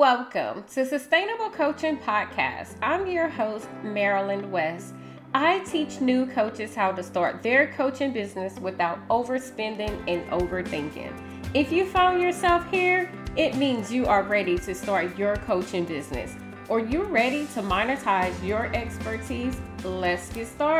[0.00, 2.74] Welcome to Sustainable Coaching Podcast.
[2.80, 4.94] I'm your host, Marilyn West.
[5.34, 11.12] I teach new coaches how to start their coaching business without overspending and overthinking.
[11.52, 16.34] If you found yourself here, it means you are ready to start your coaching business
[16.70, 19.54] or you're ready to monetize your expertise.
[19.84, 20.79] Let's get started.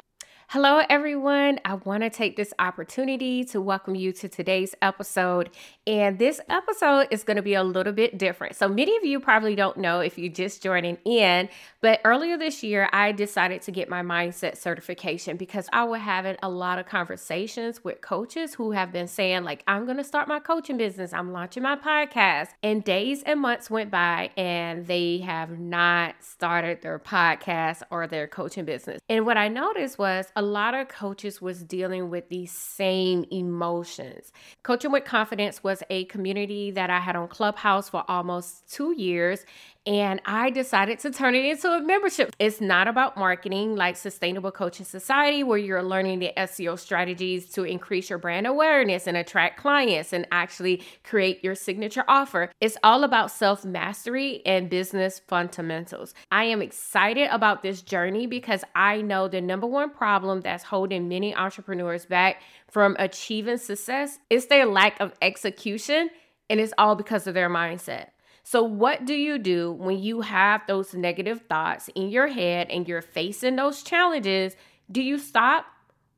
[0.53, 1.61] Hello, everyone.
[1.65, 5.49] I want to take this opportunity to welcome you to today's episode.
[5.87, 8.57] And this episode is going to be a little bit different.
[8.57, 11.49] So, many of you probably don't know if you're just joining in,
[11.81, 16.37] but earlier this year, I decided to get my mindset certification because I was having
[16.43, 20.27] a lot of conversations with coaches who have been saying, like, I'm going to start
[20.27, 22.49] my coaching business, I'm launching my podcast.
[22.61, 28.27] And days and months went by, and they have not started their podcast or their
[28.27, 29.01] coaching business.
[29.09, 34.33] And what I noticed was, a lot of coaches was dealing with these same emotions.
[34.63, 39.45] Coaching with Confidence was a community that I had on Clubhouse for almost 2 years
[39.87, 42.37] and I decided to turn it into a membership.
[42.39, 47.65] It's not about marketing like Sustainable Coaching Society, where you're learning the SEO strategies to
[47.65, 52.51] increase your brand awareness and attract clients and actually create your signature offer.
[52.61, 56.15] It's all about self mastery and business fundamentals.
[56.31, 61.09] I am excited about this journey because I know the number one problem that's holding
[61.09, 66.11] many entrepreneurs back from achieving success is their lack of execution,
[66.49, 68.11] and it's all because of their mindset.
[68.45, 72.87] So, what do you do when you have those negative thoughts in your head and
[72.87, 74.55] you're facing those challenges?
[74.91, 75.67] Do you stop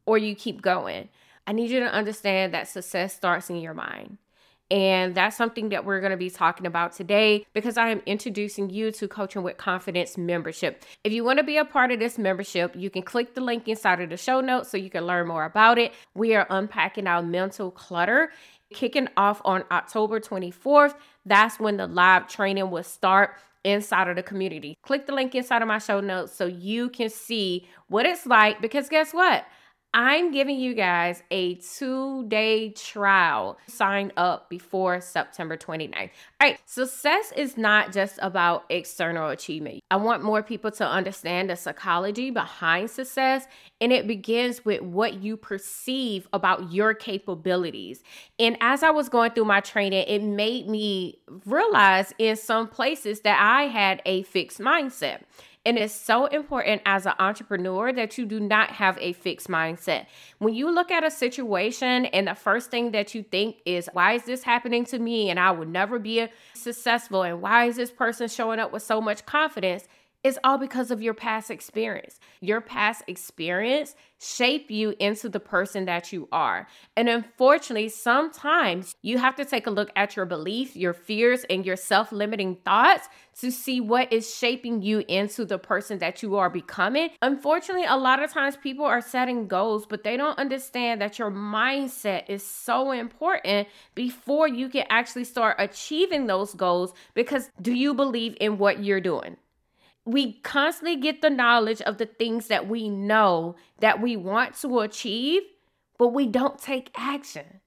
[0.04, 1.08] or you keep going?
[1.46, 4.18] I need you to understand that success starts in your mind.
[4.72, 8.70] And that's something that we're going to be talking about today because I am introducing
[8.70, 10.82] you to Coaching with Confidence membership.
[11.04, 13.68] If you want to be a part of this membership, you can click the link
[13.68, 15.92] inside of the show notes so you can learn more about it.
[16.14, 18.32] We are unpacking our mental clutter
[18.72, 20.94] kicking off on October 24th.
[21.26, 23.32] That's when the live training will start
[23.64, 24.78] inside of the community.
[24.80, 28.62] Click the link inside of my show notes so you can see what it's like
[28.62, 29.44] because guess what?
[29.94, 33.58] I'm giving you guys a two day trial.
[33.66, 35.92] Sign up before September 29th.
[36.40, 39.80] All right, success is not just about external achievement.
[39.90, 43.46] I want more people to understand the psychology behind success,
[43.82, 48.02] and it begins with what you perceive about your capabilities.
[48.38, 53.20] And as I was going through my training, it made me realize in some places
[53.20, 55.20] that I had a fixed mindset.
[55.64, 60.06] And it's so important as an entrepreneur that you do not have a fixed mindset.
[60.38, 64.14] When you look at a situation and the first thing that you think is, why
[64.14, 65.30] is this happening to me?
[65.30, 67.22] And I would never be successful.
[67.22, 69.86] And why is this person showing up with so much confidence?
[70.24, 72.20] It's all because of your past experience.
[72.40, 76.68] Your past experience shape you into the person that you are.
[76.96, 81.66] And unfortunately, sometimes you have to take a look at your belief, your fears, and
[81.66, 83.08] your self-limiting thoughts
[83.40, 87.10] to see what is shaping you into the person that you are becoming.
[87.20, 91.32] Unfortunately, a lot of times people are setting goals, but they don't understand that your
[91.32, 93.66] mindset is so important
[93.96, 99.00] before you can actually start achieving those goals because do you believe in what you're
[99.00, 99.36] doing?
[100.04, 104.80] We constantly get the knowledge of the things that we know that we want to
[104.80, 105.42] achieve,
[105.98, 107.60] but we don't take action.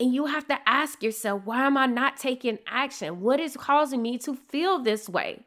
[0.00, 3.20] And you have to ask yourself, why am I not taking action?
[3.20, 5.44] What is causing me to feel this way?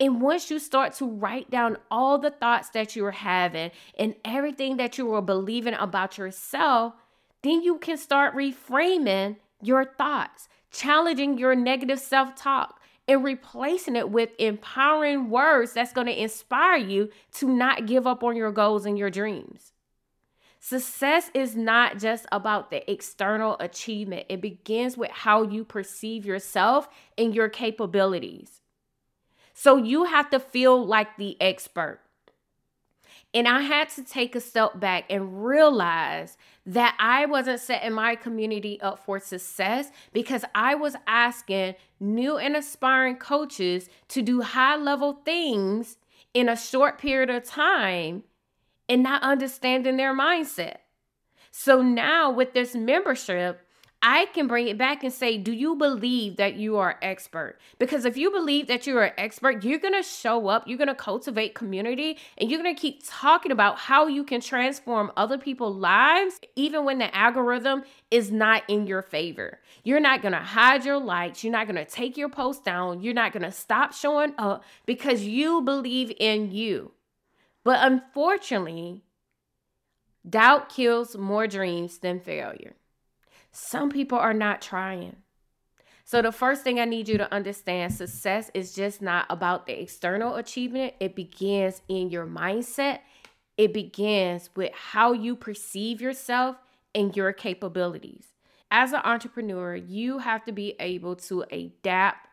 [0.00, 4.78] And once you start to write down all the thoughts that you're having and everything
[4.78, 6.94] that you are believing about yourself,
[7.42, 14.10] then you can start reframing your thoughts, challenging your negative self talk, and replacing it
[14.10, 18.86] with empowering words that's going to inspire you to not give up on your goals
[18.86, 19.72] and your dreams.
[20.60, 26.88] Success is not just about the external achievement, it begins with how you perceive yourself
[27.18, 28.60] and your capabilities.
[29.54, 32.00] So you have to feel like the expert.
[33.34, 38.14] And I had to take a step back and realize that I wasn't setting my
[38.14, 44.76] community up for success because I was asking new and aspiring coaches to do high
[44.76, 45.96] level things
[46.34, 48.24] in a short period of time
[48.88, 50.76] and not understanding their mindset.
[51.50, 53.66] So now with this membership,
[54.04, 57.58] I can bring it back and say, Do you believe that you are expert?
[57.78, 60.88] Because if you believe that you're an expert, you're going to show up, you're going
[60.88, 65.38] to cultivate community, and you're going to keep talking about how you can transform other
[65.38, 69.60] people's lives, even when the algorithm is not in your favor.
[69.84, 73.02] You're not going to hide your likes, you're not going to take your post down,
[73.02, 76.90] you're not going to stop showing up because you believe in you.
[77.62, 79.02] But unfortunately,
[80.28, 82.74] doubt kills more dreams than failure.
[83.52, 85.16] Some people are not trying.
[86.04, 89.80] So, the first thing I need you to understand success is just not about the
[89.80, 93.00] external achievement, it begins in your mindset.
[93.58, 96.56] It begins with how you perceive yourself
[96.94, 98.28] and your capabilities.
[98.70, 102.28] As an entrepreneur, you have to be able to adapt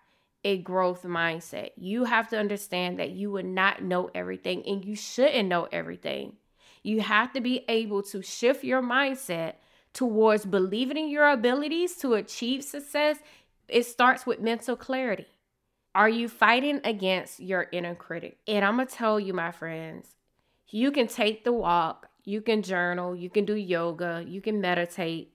[0.45, 1.71] a growth mindset.
[1.75, 6.37] You have to understand that you will not know everything and you shouldn't know everything.
[6.81, 9.55] You have to be able to shift your mindset
[9.93, 13.17] towards believing in your abilities to achieve success.
[13.67, 15.27] It starts with mental clarity.
[15.95, 18.37] Are you fighting against your inner critic?
[18.47, 20.15] And I'm going to tell you, my friends,
[20.67, 25.33] you can take the walk, you can journal, you can do yoga, you can meditate,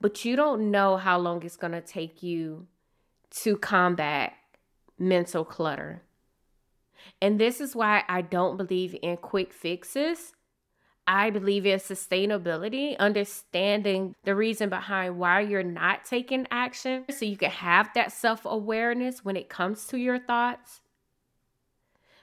[0.00, 2.66] but you don't know how long it's going to take you
[3.30, 4.32] to combat
[4.98, 6.02] mental clutter.
[7.22, 10.32] And this is why I don't believe in quick fixes.
[11.08, 17.36] I believe in sustainability, understanding the reason behind why you're not taking action so you
[17.36, 20.80] can have that self awareness when it comes to your thoughts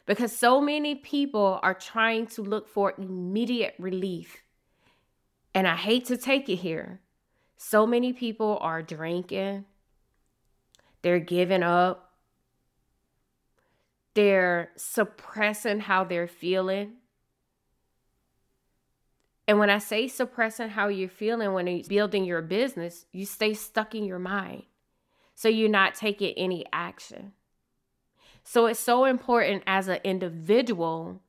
[0.06, 4.44] because so many people are trying to look for immediate relief.
[5.56, 7.00] And I hate to take it here.
[7.58, 9.66] So many people are drinking,
[11.02, 12.12] they're giving up,
[14.16, 16.94] they're suppressing how they're feeling.
[19.48, 23.54] And when I say suppressing how you're feeling when you're building your business, you stay
[23.54, 24.64] stuck in your mind.
[25.36, 27.34] So you're not taking any action.
[28.44, 31.22] So it's so important as an individual,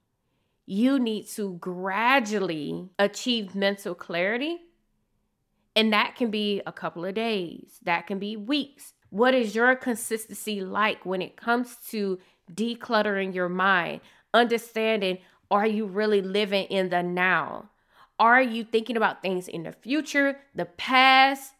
[0.66, 4.58] you need to gradually achieve mental clarity.
[5.76, 8.92] And that can be a couple of days, that can be weeks.
[9.10, 12.18] What is your consistency like when it comes to
[12.52, 14.00] decluttering your mind?
[14.32, 15.18] Understanding,
[15.50, 17.70] are you really living in the now?
[18.18, 21.52] Are you thinking about things in the future, the past?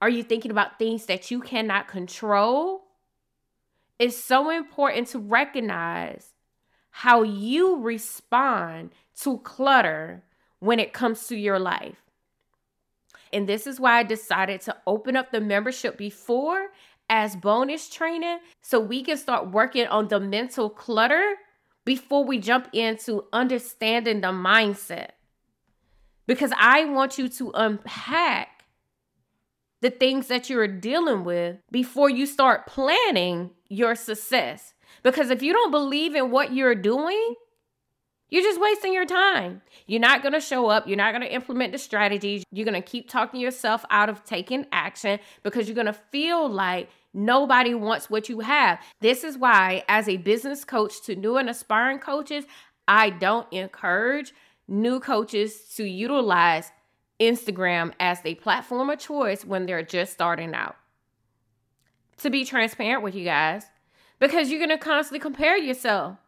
[0.00, 2.88] Are you thinking about things that you cannot control?
[3.98, 6.32] it's so important to recognize
[6.90, 8.90] how you respond
[9.20, 10.22] to clutter
[10.60, 12.02] when it comes to your life.
[13.32, 16.68] And this is why I decided to open up the membership before
[17.10, 21.36] as bonus training so we can start working on the mental clutter
[21.84, 25.10] before we jump into understanding the mindset.
[26.28, 28.66] Because I want you to unpack
[29.80, 34.74] the things that you're dealing with before you start planning your success.
[35.02, 37.34] Because if you don't believe in what you're doing,
[38.28, 39.62] you're just wasting your time.
[39.86, 40.86] You're not going to show up.
[40.86, 42.44] You're not going to implement the strategies.
[42.52, 46.46] You're going to keep talking yourself out of taking action because you're going to feel
[46.46, 48.80] like nobody wants what you have.
[49.00, 52.44] This is why, as a business coach to new and aspiring coaches,
[52.86, 54.34] I don't encourage
[54.68, 56.70] new coaches to utilize
[57.18, 60.76] Instagram as a platform of choice when they're just starting out.
[62.18, 63.64] To be transparent with you guys,
[64.18, 66.18] because you're going to constantly compare yourself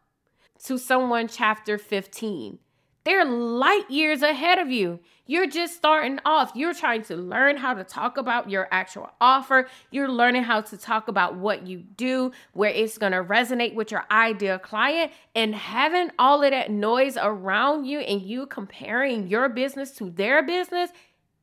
[0.65, 2.59] to someone chapter 15.
[3.03, 4.99] They're light years ahead of you.
[5.25, 6.51] You're just starting off.
[6.55, 9.67] You're trying to learn how to talk about your actual offer.
[9.89, 13.91] You're learning how to talk about what you do, where it's going to resonate with
[13.91, 19.49] your ideal client, and having all of that noise around you and you comparing your
[19.49, 20.91] business to their business,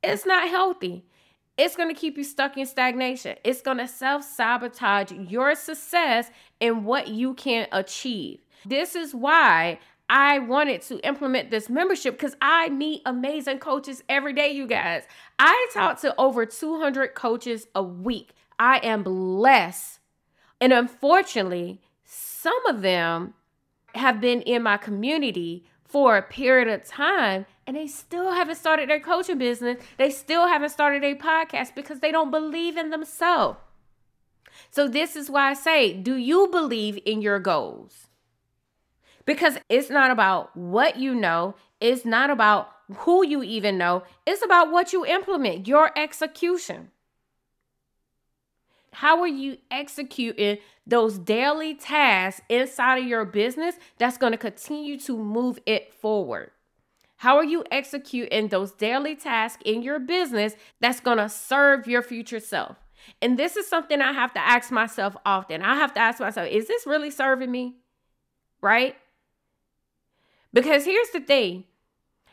[0.03, 1.05] it's not healthy.
[1.57, 3.37] It's going to keep you stuck in stagnation.
[3.43, 8.39] It's going to self sabotage your success and what you can achieve.
[8.65, 14.33] This is why I wanted to implement this membership because I meet amazing coaches every
[14.33, 15.03] day, you guys.
[15.39, 18.31] I talk to over 200 coaches a week.
[18.59, 20.01] I am blessed.
[20.61, 23.35] And unfortunately, some of them
[23.95, 28.89] have been in my community for a period of time and they still haven't started
[28.89, 29.83] their coaching business.
[29.99, 33.59] They still haven't started a podcast because they don't believe in themselves.
[34.71, 38.08] So, this is why I say, do you believe in your goals?
[39.29, 42.71] Because it's not about what you know, it's not about
[43.01, 46.91] who you even know, it's about what you implement, your execution.
[48.91, 50.57] How are you executing
[50.87, 56.51] those daily tasks inside of your business that's going to continue to move it forward?
[57.17, 62.01] How are you executing those daily tasks in your business that's going to serve your
[62.01, 62.79] future self?
[63.21, 65.61] And this is something I have to ask myself often.
[65.61, 67.77] I have to ask myself, is this really serving me?
[68.63, 68.97] Right?
[70.53, 71.65] Because here's the thing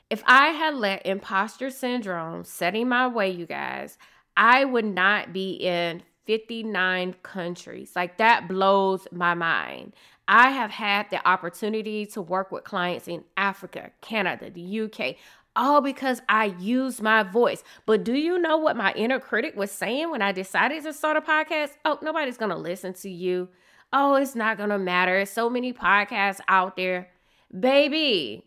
[0.09, 3.97] if I had let imposter syndrome set in my way, you guys,
[4.37, 7.93] I would not be in 59 countries.
[7.95, 9.93] Like that blows my mind.
[10.27, 15.15] I have had the opportunity to work with clients in Africa, Canada, the UK,
[15.55, 17.63] all because I used my voice.
[17.85, 21.17] But do you know what my inner critic was saying when I decided to start
[21.17, 21.71] a podcast?
[21.85, 23.49] Oh, nobody's going to listen to you.
[23.93, 25.25] Oh, it's not going to matter.
[25.25, 27.09] So many podcasts out there.
[27.57, 28.45] Baby,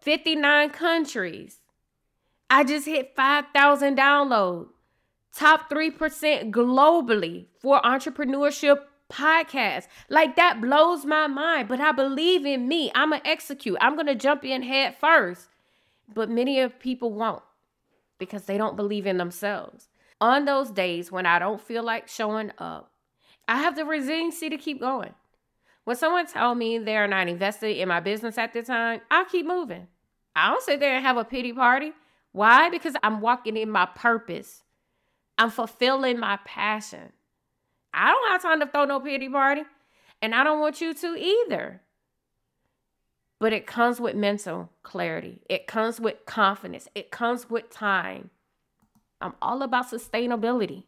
[0.00, 1.60] 59 countries.
[2.50, 4.68] I just hit 5,000 downloads.
[5.34, 9.86] Top 3% globally for entrepreneurship podcast.
[10.10, 12.90] Like that blows my mind, but I believe in me.
[12.94, 13.78] I'm going to execute.
[13.80, 15.48] I'm going to jump in head first.
[16.12, 17.42] But many of people won't
[18.18, 19.88] because they don't believe in themselves.
[20.20, 22.90] On those days when I don't feel like showing up,
[23.48, 25.14] I have the resiliency to keep going.
[25.84, 29.46] When someone tell me they're not invested in my business at the time, I'll keep
[29.46, 29.88] moving.
[30.34, 31.92] I don't sit there and have a pity party.
[32.32, 32.70] Why?
[32.70, 34.62] Because I'm walking in my purpose.
[35.36, 37.12] I'm fulfilling my passion.
[37.92, 39.62] I don't have time to throw no pity party,
[40.22, 41.82] and I don't want you to either.
[43.38, 48.30] But it comes with mental clarity, it comes with confidence, it comes with time.
[49.20, 50.84] I'm all about sustainability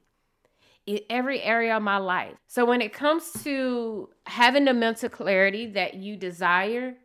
[0.87, 2.35] in every area of my life.
[2.47, 6.97] So when it comes to having the mental clarity that you desire,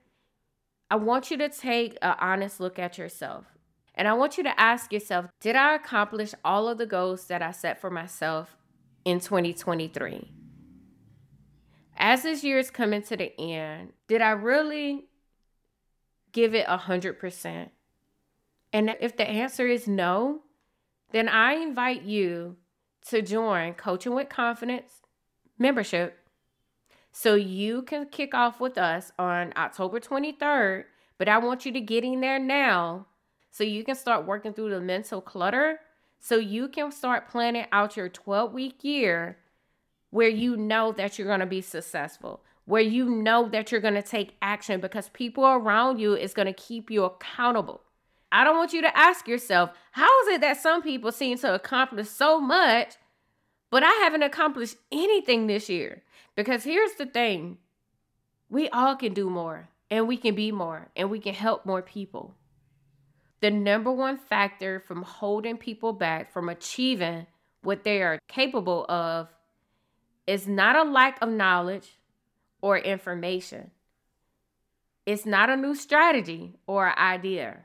[0.91, 3.45] I want you to take an honest look at yourself.
[3.95, 7.41] And I want you to ask yourself, did I accomplish all of the goals that
[7.41, 8.55] I set for myself
[9.05, 10.31] in 2023?
[11.97, 15.05] As this year is coming to the end, did I really
[16.31, 17.69] give it 100%?
[18.71, 20.43] And if the answer is no,
[21.11, 22.55] then I invite you
[23.07, 25.01] to join Coaching with Confidence
[25.57, 26.19] membership
[27.11, 30.85] so you can kick off with us on October 23rd.
[31.17, 33.07] But I want you to get in there now
[33.51, 35.79] so you can start working through the mental clutter
[36.19, 39.37] so you can start planning out your 12 week year
[40.11, 43.95] where you know that you're going to be successful where you know that you're going
[43.95, 47.81] to take action because people around you is going to keep you accountable
[48.31, 51.53] i don't want you to ask yourself how is it that some people seem to
[51.53, 52.95] accomplish so much
[53.69, 56.01] but i haven't accomplished anything this year
[56.35, 57.57] because here's the thing
[58.49, 61.81] we all can do more and we can be more and we can help more
[61.81, 62.35] people
[63.41, 67.25] the number one factor from holding people back from achieving
[67.61, 69.29] what they are capable of
[70.27, 71.97] is not a lack of knowledge
[72.61, 73.71] or information.
[75.05, 77.61] It's not a new strategy or idea.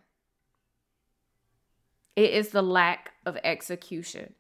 [2.16, 4.34] It is the lack of execution.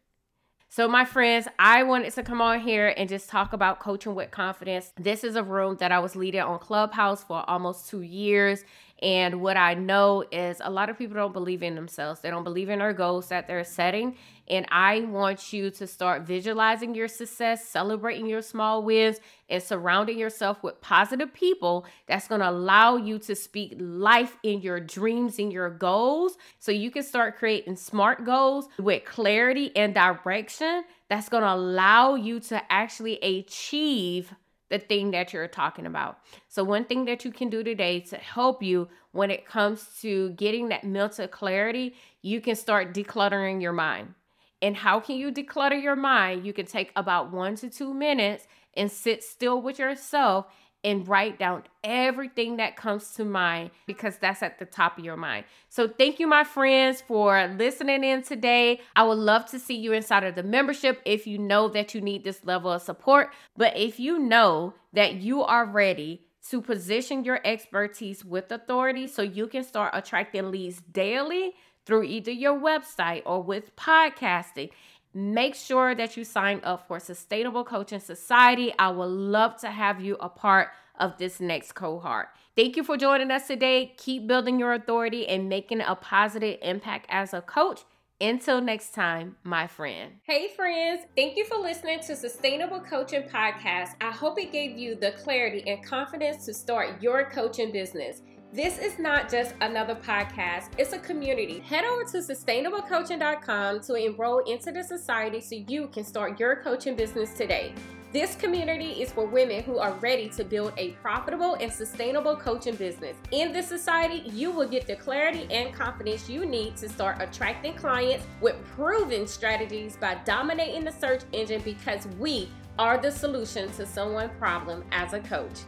[0.68, 4.32] So, my friends, I wanted to come on here and just talk about coaching with
[4.32, 4.92] confidence.
[4.96, 8.64] This is a room that I was leading on Clubhouse for almost two years.
[9.04, 12.20] And what I know is a lot of people don't believe in themselves.
[12.20, 14.16] They don't believe in their goals that they're setting.
[14.48, 19.18] And I want you to start visualizing your success, celebrating your small wins,
[19.50, 24.62] and surrounding yourself with positive people that's going to allow you to speak life in
[24.62, 29.94] your dreams and your goals so you can start creating smart goals with clarity and
[29.94, 34.32] direction that's going to allow you to actually achieve
[34.74, 36.18] the thing that you're talking about.
[36.48, 40.30] So, one thing that you can do today to help you when it comes to
[40.30, 44.14] getting that mental clarity, you can start decluttering your mind.
[44.60, 46.44] And how can you declutter your mind?
[46.44, 50.46] You can take about one to two minutes and sit still with yourself
[50.84, 55.16] and write down everything that comes to mind because that's at the top of your
[55.16, 55.46] mind.
[55.68, 58.80] So, thank you, my friends, for listening in today.
[58.94, 62.00] I would love to see you inside of the membership if you know that you
[62.00, 63.30] need this level of support.
[63.56, 69.22] But if you know that you are ready to position your expertise with authority so
[69.22, 71.54] you can start attracting leads daily
[71.86, 74.70] through either your website or with podcasting
[75.14, 78.74] make sure that you sign up for Sustainable Coaching Society.
[78.78, 80.68] I would love to have you a part
[80.98, 82.28] of this next cohort.
[82.56, 83.94] Thank you for joining us today.
[83.96, 87.82] Keep building your authority and making a positive impact as a coach.
[88.20, 90.12] Until next time, my friend.
[90.22, 91.02] Hey, friends.
[91.16, 93.96] Thank you for listening to Sustainable Coaching Podcast.
[94.00, 98.22] I hope it gave you the clarity and confidence to start your coaching business.
[98.54, 101.58] This is not just another podcast, it's a community.
[101.58, 106.94] Head over to sustainablecoaching.com to enroll into the society so you can start your coaching
[106.94, 107.74] business today.
[108.12, 112.76] This community is for women who are ready to build a profitable and sustainable coaching
[112.76, 113.16] business.
[113.32, 117.74] In this society, you will get the clarity and confidence you need to start attracting
[117.74, 123.84] clients with proven strategies by dominating the search engine because we are the solution to
[123.84, 125.62] someone's problem as a coach.